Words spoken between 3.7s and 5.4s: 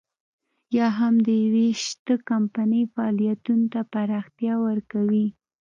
ته پراختیا ورکوي.